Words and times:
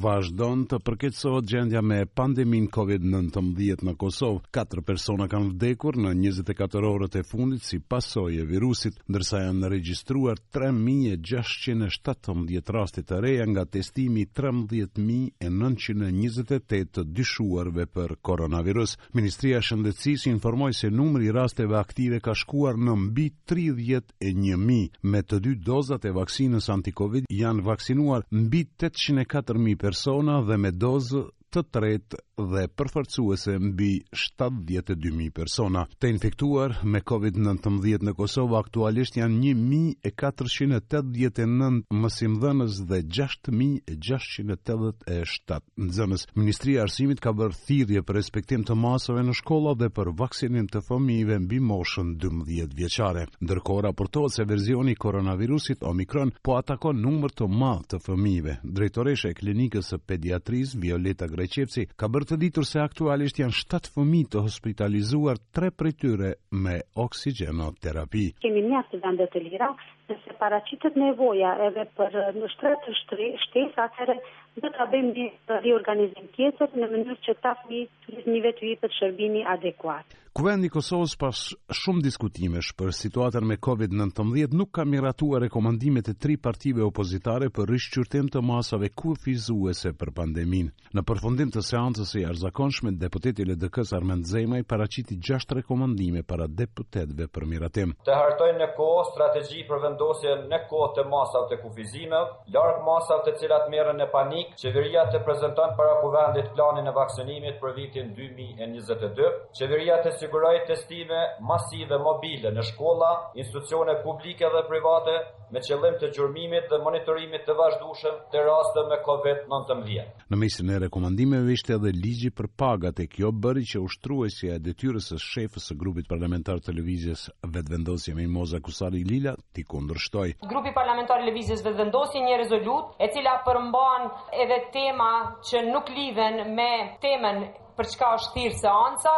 vazhdon 0.00 0.62
të 0.68 0.76
përketsohet 0.84 1.44
gjendja 1.48 1.80
me 1.80 2.02
pandemin 2.20 2.66
COVID-19 2.68 3.86
në 3.86 3.92
Kosovë. 3.98 4.40
Katër 4.52 4.82
persona 4.84 5.24
kanë 5.30 5.50
vdekur 5.54 5.94
në 6.02 6.10
24 6.18 6.90
orët 6.90 7.14
e 7.20 7.22
fundit 7.24 7.62
si 7.64 7.78
pasojë 7.80 8.40
e 8.42 8.46
virusit, 8.50 8.94
ndërsa 9.08 9.38
janë 9.46 9.68
regjistruar 9.72 10.36
3617 10.54 12.72
raste 12.76 13.02
të 13.08 13.16
reja 13.24 13.44
nga 13.52 13.64
testimi 13.64 14.22
13928 14.36 16.92
të 16.98 17.02
dyshuarve 17.16 17.86
për 17.88 18.16
koronavirus. 18.22 18.98
Ministria 19.16 19.56
e 19.60 19.62
Shëndetësisë 19.68 20.30
informoi 20.34 20.72
se 20.76 20.88
numri 20.90 21.26
i 21.26 21.32
rasteve 21.32 21.76
aktive 21.80 22.20
ka 22.20 22.34
shkuar 22.36 22.74
në 22.76 22.94
mbi 23.06 23.30
31000. 23.48 24.88
Me 25.10 25.20
të 25.24 25.36
dy 25.46 25.54
dozat 25.64 26.04
e 26.04 26.10
vaksinës 26.20 26.68
anti-COVID 26.76 27.24
janë 27.32 27.64
vaksinuar 27.70 28.22
mbi 28.30 28.66
804000 28.76 29.85
persona 29.86 30.40
dhe 30.42 30.56
me 30.58 30.70
dozë 30.82 31.20
të 31.56 31.62
tretë 31.72 32.18
dhe 32.52 32.66
përfërcuese 32.76 33.52
mbi 33.64 33.92
72.000 34.12 35.30
persona. 35.36 35.86
Të 36.00 36.06
infektuar 36.12 36.74
me 36.84 37.00
COVID-19 37.08 38.04
në 38.04 38.12
Kosovë 38.18 38.56
aktualisht 38.60 39.16
janë 39.16 39.54
1.489 39.54 41.78
mësimdhënës 42.02 42.74
dhe 42.90 42.98
6.687 43.18 45.60
nëzënës. 45.84 46.22
Ministri 46.36 46.76
Arsimit 46.82 47.20
ka 47.24 47.30
bërë 47.36 47.58
thirje 47.68 48.00
për 48.04 48.14
respektim 48.20 48.62
të 48.68 48.74
masove 48.82 49.22
në 49.24 49.34
shkolla 49.40 49.72
dhe 49.80 49.88
për 49.96 50.08
vaksinim 50.20 50.66
të 50.72 50.78
fëmive 50.90 51.36
mbi 51.46 51.58
moshën 51.70 52.08
12 52.20 52.76
vjeqare. 52.82 53.22
Ndërkohë 53.46 53.82
raportohet 53.88 54.32
se 54.36 54.42
verzioni 54.52 54.94
koronavirusit 55.06 55.78
Omikron 55.88 56.30
po 56.44 56.50
atakon 56.60 56.96
numër 57.00 57.32
të 57.38 57.46
madh 57.48 57.84
të 57.94 57.98
fëmijëve. 58.06 58.52
Drejtoresha 58.76 59.28
e 59.32 59.38
klinikës 59.40 59.84
së 59.94 59.96
pediatrisë 60.12 60.78
Violeta 60.84 61.26
Grej 61.30 61.44
e 61.46 61.50
Qepsi 61.54 61.84
ka 62.00 62.08
bërë 62.12 62.26
të 62.32 62.36
ditur 62.42 62.66
se 62.66 62.80
aktualisht 62.82 63.38
janë 63.38 63.54
7 63.58 63.90
fëmi 63.94 64.22
të 64.32 64.40
hospitalizuar 64.46 65.38
3 65.58 65.70
prej 65.80 65.92
tyre 66.02 66.30
me 66.64 66.74
oksigenoterapi. 67.04 68.24
Kemi 68.42 68.62
një 68.66 68.78
aftë 68.80 69.00
dhe 69.20 69.28
të 69.34 69.42
lira, 69.46 69.68
nëse 70.10 70.34
paracitet 70.40 70.98
nevoja 71.02 71.52
edhe 71.68 71.84
për 72.00 72.18
në 72.40 72.50
shtrat 72.56 72.88
të 72.90 73.30
shtesa 73.46 73.86
atëre, 73.86 74.18
dhe 74.58 74.68
të 74.74 74.82
abem 74.86 75.10
një 75.20 75.28
riorganizim 75.66 76.26
tjetër 76.36 76.76
në 76.82 76.90
mënyrë 76.94 77.20
që 77.28 77.38
ta 77.46 77.54
fëmi 77.62 77.82
të 78.04 78.28
një 78.32 78.42
vetë 78.48 78.70
i 78.72 78.76
për 78.82 78.98
shërbimi 79.00 79.46
adekuat. 79.56 80.22
Kuvendi 80.36 80.68
i 80.68 80.68
Kosovës 80.68 81.12
pas 81.16 81.38
shumë 81.78 82.02
diskutimesh 82.04 82.74
për 82.76 82.90
situatën 82.92 83.44
me 83.48 83.56
COVID-19 83.66 84.52
nuk 84.60 84.68
ka 84.76 84.84
miratuar 84.84 85.40
rekomandimet 85.46 86.10
e 86.10 86.14
tri 86.20 86.34
partive 86.46 86.82
opozitare 86.84 87.46
për 87.48 87.70
rishqyrtim 87.72 88.28
të 88.34 88.42
masave 88.44 88.90
kufizuese 89.00 89.94
për 89.96 90.10
pandemin. 90.18 90.68
Në 90.92 91.04
përfundim 91.08 91.54
të 91.54 91.62
seancës 91.70 92.12
e 92.18 92.24
jarëzakonshme, 92.26 92.92
deputeti 93.04 93.46
LDK-s 93.48 93.94
Armen 93.96 94.26
Zemaj 94.28 94.60
paraciti 94.68 95.16
gjasht 95.24 95.54
rekomandime 95.56 96.20
para 96.22 96.50
deputetve 96.60 97.30
për 97.32 97.48
miratim. 97.54 97.96
Të 98.04 98.18
hartojnë 98.20 98.60
në 98.60 98.68
kohë 98.76 99.06
strategji 99.14 99.64
për 99.70 99.82
vendosje 99.86 100.36
në 100.52 100.60
kohë 100.68 100.90
të 101.00 101.06
masave 101.14 101.48
të 101.54 101.60
kufizime, 101.64 102.20
largë 102.58 102.84
masave 102.90 103.24
të 103.30 103.36
cilat 103.40 103.72
merën 103.72 103.96
në 104.04 104.10
panik, 104.12 104.52
qeveria 104.60 105.08
të 105.14 105.24
prezanton 105.30 105.72
para 105.80 105.96
kuvendit 106.04 106.52
planin 106.60 106.92
e 106.92 106.94
vaksinimit 107.00 107.58
për 107.64 107.74
vitin 107.80 108.12
2022, 108.20 109.32
qeveria 109.62 109.98
të 110.04 110.14
siguroj 110.26 110.56
testime 110.70 111.18
masive 111.52 111.96
mobile 112.08 112.50
në 112.56 112.62
shkolla, 112.70 113.10
institucione 113.42 113.94
publike 114.06 114.46
dhe 114.54 114.62
private 114.70 115.14
me 115.54 115.60
qëllim 115.62 115.94
të 116.00 116.08
gjurmimit 116.16 116.66
dhe 116.72 116.78
monitorimit 116.86 117.44
të 117.46 117.54
vazhdueshëm 117.60 118.16
të 118.32 118.40
rasteve 118.48 118.90
me 118.90 118.98
Covid-19. 119.06 120.08
Në 120.32 120.38
mesin 120.42 120.72
e 120.74 120.80
rekomandimeve 120.86 121.54
ishte 121.54 121.76
edhe 121.76 121.92
ligji 121.94 122.32
për 122.34 122.48
pagat 122.62 122.98
e 123.04 123.06
kjo 123.12 123.30
bëri 123.44 123.62
që 123.74 123.84
ushtruesja 123.86 124.56
e 124.56 124.62
detyrës 124.66 125.12
së 125.12 125.20
shefës 125.26 125.68
së 125.70 125.78
grupit 125.84 126.08
parlamentar 126.10 126.58
të 126.64 126.74
lëvizjes 126.80 127.28
vetvendosje 127.58 128.16
me 128.18 128.26
Moza 128.26 128.58
Kusari 128.58 129.04
Lila 129.06 129.36
ti 129.54 129.62
kundërshtoi. 129.70 130.34
Grupi 130.50 130.74
parlamentar 130.80 131.22
i 131.22 131.28
lëvizjes 131.30 131.62
vetvendosi 131.68 132.24
një 132.26 132.40
rezolutë 132.42 133.04
e 133.06 133.12
cila 133.14 133.38
përmban 133.46 134.10
edhe 134.42 134.58
tema 134.74 135.12
që 135.48 135.62
nuk 135.70 135.94
lidhen 135.94 136.42
me 136.58 136.70
temën 137.04 137.42
për 137.76 137.88
çka 137.92 138.14
është 138.18 138.32
thirrë 138.34 138.56
seanca, 138.62 139.12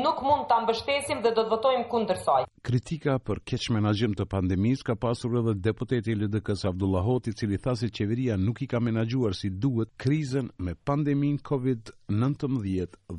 Nuk 0.00 0.20
mund 0.26 0.46
ta 0.52 0.56
mbështesim 0.64 1.20
dhe 1.26 1.34
do 1.40 1.44
të 1.48 1.54
votojmë 1.56 1.86
kundër 1.94 2.24
saj. 2.26 2.42
Kritika 2.62 3.16
për 3.18 3.40
keq 3.50 3.64
menaxhim 3.74 4.12
të 4.14 4.22
pandemisë 4.30 4.84
ka 4.86 4.94
pasur 5.04 5.32
edhe 5.40 5.52
deputeti 5.64 6.12
i 6.14 6.14
LDK-s 6.14 6.60
Abdullah 6.70 7.02
Hoti, 7.02 7.32
i 7.32 7.34
cili 7.34 7.58
tha 7.58 7.72
se 7.80 7.88
qeveria 7.90 8.36
nuk 8.38 8.60
i 8.62 8.68
ka 8.70 8.78
menaxhuar 8.80 9.34
si 9.34 9.50
duhet 9.50 9.90
krizën 9.98 10.46
me 10.62 10.76
pandeminë 10.86 11.42
COVID-19 11.42 12.60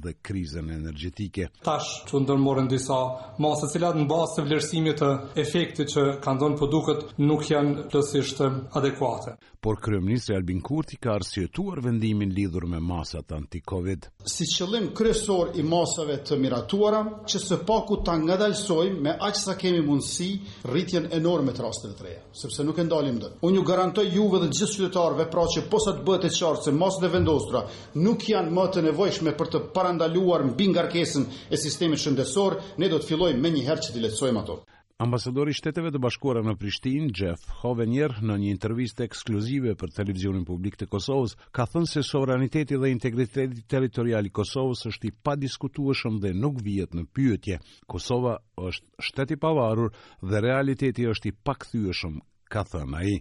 dhe 0.05 0.13
krizën 0.23 0.71
energjetike. 0.77 1.49
Tash 1.67 1.89
të 2.07 2.23
ndërmorën 2.23 2.71
disa 2.71 3.01
masa 3.43 3.67
cilat 3.73 3.99
në 3.99 4.05
bazë 4.13 4.37
të 4.39 4.45
vlerësimit 4.47 5.01
të 5.03 5.11
efektit 5.43 5.91
që 5.91 6.05
kanë 6.23 6.41
dhënë 6.45 6.59
po 6.63 6.71
duket 6.77 7.03
nuk 7.27 7.43
janë 7.51 7.89
plotësisht 7.91 8.45
adekuate. 8.79 9.35
Por 9.63 9.77
kryeministri 9.79 10.35
Albin 10.35 10.57
Kurti 10.63 10.97
ka 10.99 11.13
arsyetuar 11.19 11.79
vendimin 11.85 12.31
lidhur 12.35 12.65
me 12.67 12.79
masat 12.83 13.31
anti-COVID. 13.31 14.09
Si 14.27 14.47
qëllim 14.51 14.89
kryesor 14.95 15.53
i 15.59 15.63
masave 15.67 16.17
të 16.29 16.35
miratuara 16.39 17.03
që 17.23 17.41
së 17.47 17.61
paku 17.67 18.01
ta 18.03 18.17
ngadalsojmë 18.19 18.99
me 19.07 19.13
aq 19.33 19.39
sa 19.41 19.55
kemi 19.57 19.81
mundësi 19.85 20.25
rritjen 20.69 21.05
enorme 21.17 21.53
të 21.57 21.63
rasteve 21.66 21.95
të 21.97 22.05
reja, 22.05 22.21
sepse 22.41 22.66
nuk 22.67 22.77
e 22.77 22.85
ndalim 22.85 23.17
dot. 23.21 23.38
Unë 23.49 23.57
ju 23.59 23.63
garantoj 23.69 24.05
juve 24.13 24.39
dhe 24.44 24.51
gjithë 24.53 24.77
qytetarëve 24.77 25.25
pra 25.33 25.45
që 25.55 25.66
posa 25.73 25.95
të 25.97 26.05
bëhet 26.07 26.27
e 26.29 26.33
qartë 26.38 26.67
se 26.67 26.75
mos 26.81 26.99
dhe 27.01 27.09
vendosura 27.16 27.63
nuk 28.05 28.27
janë 28.33 28.53
më 28.57 28.67
të 28.75 28.85
nevojshme 28.89 29.35
për 29.39 29.51
të 29.55 29.63
parandaluar 29.77 30.45
mbi 30.51 30.69
ngarkesën 30.75 31.23
e 31.53 31.61
sistemit 31.66 32.03
shëndetësor, 32.05 32.59
ne 32.77 32.93
do 32.93 33.01
të 33.01 33.09
fillojmë 33.13 33.43
menjëherë 33.47 33.88
që 33.88 33.97
të 33.97 34.05
lehtësojmë 34.05 34.43
ato. 34.45 34.61
Ambasadori 35.01 35.49
i 35.53 35.57
Shteteve 35.57 35.89
të 35.89 35.97
Bashkuara 36.03 36.43
në 36.45 36.53
Prishtinë, 36.61 37.07
Jeff 37.17 37.47
Hovenier, 37.63 38.13
në 38.21 38.35
një 38.43 38.51
intervistë 38.53 39.07
ekskluzive 39.07 39.73
për 39.81 39.89
televizionin 39.95 40.43
publik 40.45 40.77
të 40.77 40.85
Kosovës, 40.93 41.33
ka 41.55 41.65
thënë 41.71 41.89
se 41.93 42.03
sovraniteti 42.09 42.77
dhe 42.77 42.91
integriteti 42.93 43.65
territorial 43.73 44.29
i 44.29 44.33
Kosovës 44.39 44.85
është 44.91 45.09
i 45.09 45.13
padiskutueshëm 45.29 46.21
dhe 46.27 46.35
nuk 46.43 46.61
vihet 46.69 46.93
në 46.99 47.07
pyetje. 47.17 47.57
Kosova 47.95 48.35
është 48.69 49.09
shteti 49.09 49.33
i 49.33 49.41
pavarur 49.47 49.95
dhe 50.21 50.43
realiteti 50.45 51.09
është 51.15 51.31
i 51.33 51.37
pakthyeshëm, 51.51 52.19
ka 52.53 52.61
thënë 52.73 53.01
ai. 53.01 53.17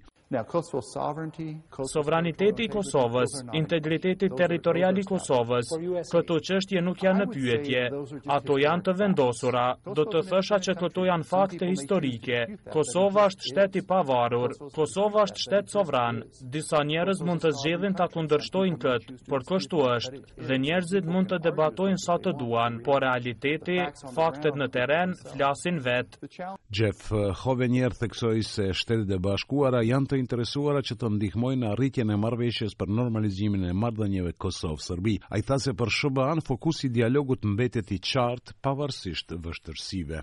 Sovraniteti 1.93 2.65
i 2.65 2.69
Kosovës, 2.73 3.33
integriteti 3.55 4.29
territorial 4.37 4.97
i 4.99 5.05
Kosovës, 5.09 5.69
këto 6.13 6.39
çështje 6.49 6.83
nuk 6.87 7.03
janë 7.05 7.25
në 7.25 7.27
pyetje. 7.35 7.83
Ato 8.37 8.57
janë 8.61 8.87
të 8.89 8.95
vendosura. 9.03 9.65
Do 9.97 10.07
të 10.09 10.23
thësha 10.31 10.59
që 10.69 10.75
këto 10.81 11.05
janë 11.11 11.27
fakte 11.33 11.69
historike. 11.73 12.41
Kosova 12.73 13.27
është 13.33 13.51
shtet 13.51 13.77
i 13.81 13.85
pavarur. 13.89 14.55
Kosova 14.75 15.27
është 15.29 15.45
shtet 15.45 15.73
sovran. 15.75 16.23
Disa 16.55 16.81
njerëz 16.89 17.23
mund 17.27 17.45
të 17.45 17.53
zgjedhin 17.61 17.99
ta 17.99 18.09
kundërshtojnë 18.15 18.81
këtë, 18.85 19.17
por 19.29 19.45
kështu 19.49 19.83
është. 19.97 20.21
Dhe 20.49 20.61
njerëzit 20.65 21.09
mund 21.13 21.33
të 21.33 21.41
debatojnë 21.49 22.01
sa 22.03 22.17
të 22.23 22.33
duan, 22.41 22.81
por 22.87 23.03
realiteti, 23.05 23.79
faktet 24.17 24.57
në 24.57 24.71
teren 24.75 25.15
flasin 25.33 25.81
vetë. 25.85 26.33
Jeff 26.73 27.11
eh, 27.13 27.27
Hovenier 27.43 27.93
theksoi 27.93 28.43
se 28.47 28.71
shtetit 28.73 29.11
e 29.13 29.19
Bashkuara 29.21 29.83
janë 29.85 30.09
të 30.13 30.22
interesuara 30.23 30.83
që 30.87 30.95
të 31.01 31.09
ndihmojnë 31.17 31.61
në 31.65 31.71
arritjen 31.73 32.13
e 32.15 32.19
marrëveshjes 32.25 32.77
për 32.81 32.93
normalizimin 32.99 33.65
e 33.69 33.75
marrëdhënieve 33.85 34.35
Kosov-Serbi. 34.45 35.17
Ai 35.35 35.43
tha 35.47 35.59
se 35.65 35.75
për 35.81 35.91
SBA 35.99 36.29
fokusi 36.47 36.87
i 36.89 36.93
dialogut 37.01 37.43
mbetet 37.55 37.91
i 37.97 38.01
qartë 38.13 38.55
pavarësisht 38.63 39.35
vështirësive. 39.45 40.23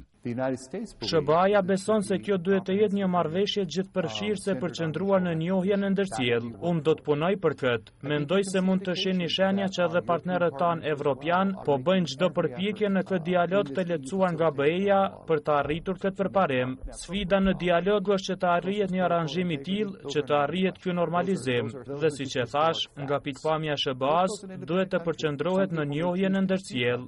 Shëbaja 1.09 1.61
beson 1.63 2.03
se 2.03 2.17
kjo 2.19 2.35
duhet 2.45 2.65
të 2.67 2.73
jetë 2.81 2.97
një 2.97 3.07
marveshje 3.07 3.63
gjithë 3.73 3.91
përshirë 3.95 4.35
ah, 4.37 4.41
se 4.43 4.55
përqendruar 4.59 5.21
në 5.23 5.31
njohjen 5.39 5.79
në 5.85 5.91
ndërsjel. 5.93 6.49
Unë 6.69 6.81
do 6.83 6.95
të 6.97 7.05
punoj 7.05 7.29
për 7.43 7.53
këtë. 7.61 7.93
Mendoj 8.11 8.41
se 8.49 8.61
mund 8.67 8.83
të 8.83 8.95
shenë 9.01 9.21
një 9.23 9.29
shenja 9.35 9.67
që 9.77 9.83
edhe 9.85 10.01
partnerët 10.09 10.57
tanë 10.59 10.91
evropian, 10.93 11.53
po 11.65 11.77
bëjnë 11.87 12.11
gjdo 12.13 12.29
përpjekje 12.35 12.89
në 12.95 13.03
këtë 13.07 13.21
dialog 13.29 13.71
të 13.77 13.85
letësuan 13.93 14.35
nga 14.35 14.49
bëja 14.59 14.99
për 15.29 15.43
të 15.47 15.53
arritur 15.61 16.01
këtë 16.03 16.19
përparim. 16.19 16.75
Sfida 17.03 17.39
në 17.45 17.55
dialog 17.63 18.11
është 18.17 18.33
që 18.33 18.37
të 18.43 18.51
arrijet 18.57 18.93
një 18.97 19.05
aranjimi 19.07 19.59
tilë, 19.69 20.11
që 20.15 20.25
të 20.27 20.37
arrijet 20.41 20.81
kjo 20.83 20.97
normalizim. 20.99 21.71
Dhe 22.03 22.11
si 22.17 22.27
që 22.35 22.47
thash, 22.51 22.83
nga 23.05 23.21
pikpamja 23.29 23.79
shëbaz, 23.85 24.37
duhet 24.67 24.91
të 24.97 25.01
përqendrohet 25.07 25.79
në 25.79 25.87
njohja 25.95 26.33
në 26.35 26.43
ndërsjel. 26.49 27.07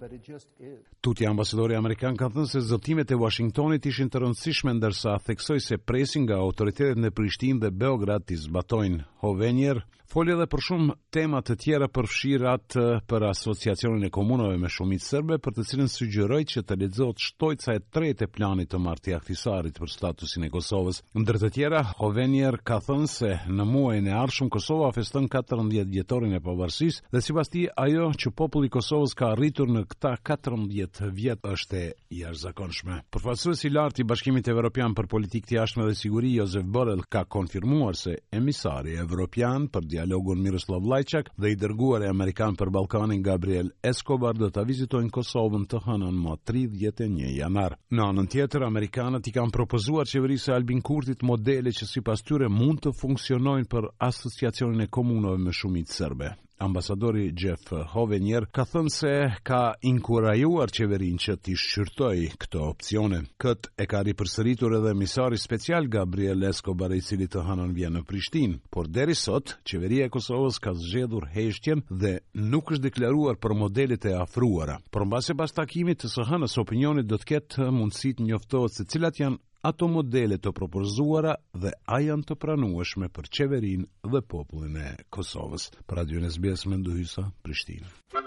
Tutja 1.01 1.31
ambasadori 1.33 1.73
Amerikan 1.75 2.13
ka 2.15 2.27
thënë 2.29 2.49
se 2.51 2.59
zotime 2.61 3.00
Shqimet 3.01 3.11
e 3.11 3.17
Washingtonit 3.17 3.85
ishin 3.89 4.09
të 4.13 4.19
rëndësishme 4.21 4.73
ndërsa 4.77 5.15
theksoj 5.25 5.57
se 5.69 5.77
presin 5.89 6.25
nga 6.27 6.37
autoritetet 6.41 6.99
në 7.01 7.09
Prishtin 7.17 7.57
dhe 7.63 7.71
Beograd 7.73 8.27
të 8.29 8.37
zbatojnë. 8.45 9.01
Hovenjer 9.23 9.81
foli 10.11 10.33
edhe 10.33 10.43
për 10.51 10.61
shumë 10.65 10.95
temat 11.15 11.45
të 11.47 11.55
tjera 11.63 11.87
përfshirat 11.95 12.75
për 13.07 13.25
asociacionin 13.29 14.03
e 14.03 14.09
komunove 14.11 14.57
me 14.59 14.69
shumit 14.73 15.03
sërbe 15.05 15.37
për 15.43 15.53
të 15.57 15.65
cilën 15.69 15.91
sugjeroj 15.93 16.41
që 16.51 16.63
të 16.67 16.77
ledzot 16.81 17.23
sa 17.63 17.75
e 17.77 17.79
trejt 17.93 18.25
e 18.25 18.27
planit 18.27 18.71
të 18.73 18.81
marti 18.85 19.13
aktisarit 19.15 19.79
për 19.79 19.91
statusin 19.95 20.43
e 20.45 20.51
Kosovës. 20.53 21.01
Ndër 21.15 21.37
të 21.43 21.49
tjera, 21.57 21.81
Hovenjer 22.01 22.59
ka 22.65 22.81
thënë 22.89 23.07
se 23.17 23.31
në 23.47 23.65
muaj 23.71 23.97
e 24.03 24.13
Arshum, 24.25 24.49
Kosova 24.51 24.91
feston 24.91 25.29
14 25.31 25.87
vjetorin 25.95 26.33
e 26.37 26.43
pavarësis 26.43 27.01
dhe 27.13 27.21
si 27.23 27.33
pas 27.33 27.47
ti 27.49 27.67
ajo 27.85 28.11
që 28.19 28.35
populli 28.41 28.73
Kosovës 28.73 29.15
ka 29.15 29.31
rritur 29.39 29.71
në 29.71 29.87
këta 29.93 30.17
14 30.33 31.07
vjet 31.15 31.47
është 31.55 31.83
e 31.85 31.87
jashtë 32.19 32.41
zakonshme. 32.49 32.90
Përfaqësuesi 33.15 33.67
i 33.69 33.71
lartë 33.71 34.01
i 34.03 34.05
Bashkimit 34.09 34.47
Evropian 34.51 34.95
për 34.97 35.07
Politikë 35.13 35.47
të 35.49 35.55
Jashtme 35.57 35.85
dhe 35.87 35.93
Siguri, 35.97 36.31
Josef 36.39 36.65
Borrell, 36.77 37.03
ka 37.15 37.21
konfirmuar 37.35 37.97
se 37.99 38.15
emisari 38.39 38.97
evropian 39.03 39.67
për 39.75 39.87
dialogun 39.93 40.41
Miroslav 40.47 40.87
Lajçak 40.93 41.31
dhe 41.39 41.51
i 41.53 41.59
dërguari 41.61 42.09
amerikan 42.09 42.57
për 42.59 42.73
Ballkanin 42.77 43.23
Gabriel 43.27 43.69
Escobar 43.91 44.37
do 44.41 44.49
ta 44.55 44.65
vizitojnë 44.71 45.13
Kosovën 45.17 45.65
të 45.71 45.81
hënën 45.87 46.19
më 46.25 46.35
31 46.51 47.17
janar. 47.37 47.77
Në 47.91 48.05
anën 48.09 48.31
tjetër, 48.35 48.67
amerikanët 48.67 49.31
i 49.31 49.35
kanë 49.39 49.55
propozuar 49.55 50.09
qeverisë 50.11 50.49
së 50.49 50.55
Albin 50.57 50.83
Kurtit 50.91 51.23
modele 51.31 51.71
që 51.77 51.87
sipas 51.93 52.23
tyre 52.27 52.49
mund 52.59 52.81
të 52.83 52.95
funksionojnë 53.01 53.69
për 53.75 53.91
asociacionin 54.11 54.87
e 54.87 54.91
komunave 54.97 55.39
me 55.47 55.53
shumicë 55.61 56.01
serbe 56.01 56.33
ambasadori 56.61 57.31
Jeff 57.37 57.63
Hovenier 57.93 58.45
ka 58.53 58.63
thënë 58.69 58.91
se 58.93 59.11
ka 59.47 59.61
inkurajuar 59.89 60.69
qeverin 60.75 61.17
që 61.23 61.33
t'i 61.41 61.55
shqyrtoj 61.57 62.17
këto 62.43 62.61
opcione. 62.69 63.23
Këtë 63.41 63.71
e 63.81 63.87
ka 63.89 64.01
ripërsëritur 64.05 64.75
edhe 64.77 64.93
emisari 64.93 65.39
special 65.41 65.89
Gabriel 65.91 66.45
Escobar 66.51 66.93
i 66.93 67.01
cili 67.05 67.25
të 67.31 67.43
hanon 67.47 67.73
vjen 67.73 67.97
në 67.97 68.03
Prishtinë, 68.09 68.59
por 68.69 68.87
deri 68.93 69.17
sot 69.17 69.55
qeveria 69.65 70.05
e 70.05 70.13
Kosovës 70.13 70.61
ka 70.61 70.75
zgjedhur 70.77 71.25
heshtjen 71.33 71.81
dhe 71.89 72.13
nuk 72.53 72.75
është 72.75 72.85
deklaruar 72.91 73.41
për 73.41 73.57
modelet 73.63 74.05
e 74.11 74.17
afruara. 74.21 74.77
Por 74.93 75.09
mbase 75.09 75.35
pas 75.37 75.53
takimit 75.57 76.05
të 76.05 76.13
së 76.13 76.29
hënës 76.29 76.59
opinionit 76.61 77.09
do 77.09 77.17
të 77.17 77.31
ketë 77.35 77.71
mundësit 77.73 78.21
njoftohet 78.21 78.77
se 78.77 78.85
cilat 78.85 79.17
janë 79.23 79.41
ato 79.61 79.85
modele 79.87 80.37
të 80.45 80.51
propozuara 80.59 81.35
dhe 81.65 81.73
a 81.97 81.99
janë 82.05 82.25
të 82.31 82.37
pranueshme 82.45 83.11
për 83.19 83.29
qeverin 83.37 83.85
dhe 84.15 84.23
popullin 84.35 84.79
e 84.87 84.95
Kosovës. 85.17 85.69
Pra 85.91 86.05
dy 86.09 86.23
në 86.25 86.33
SBS 86.37 86.67
nduhysa, 86.77 87.29
Prishtinë. 87.45 88.20